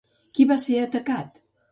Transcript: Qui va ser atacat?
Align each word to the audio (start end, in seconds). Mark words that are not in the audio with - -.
Qui 0.37 0.45
va 0.51 0.57
ser 0.63 0.79
atacat? 0.85 1.29